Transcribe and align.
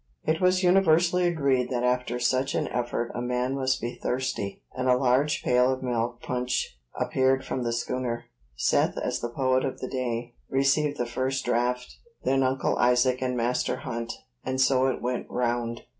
It 0.25 0.41
was 0.41 0.63
universally 0.63 1.27
agreed 1.27 1.69
that 1.69 1.83
after 1.83 2.17
such 2.19 2.55
an 2.55 2.67
effort 2.69 3.11
a 3.13 3.21
man 3.21 3.53
must 3.53 3.79
be 3.79 3.99
thirsty; 4.01 4.63
and 4.75 4.89
a 4.89 4.97
large 4.97 5.43
pail 5.43 5.71
of 5.71 5.83
milk 5.83 6.23
punch 6.23 6.75
appeared 6.99 7.45
from 7.45 7.61
the 7.61 7.71
schooner. 7.71 8.25
Seth, 8.55 8.97
as 8.97 9.19
the 9.19 9.29
poet 9.29 9.63
of 9.63 9.77
the 9.79 9.87
day, 9.87 10.33
received 10.49 10.97
the 10.97 11.05
first 11.05 11.45
draught; 11.45 11.97
then 12.23 12.41
Uncle 12.41 12.77
Isaac 12.79 13.21
and 13.21 13.37
Master 13.37 13.75
Hunt, 13.75 14.11
and 14.43 14.59
so 14.59 14.87
it 14.87 15.03
went 15.03 15.27
round. 15.29 15.83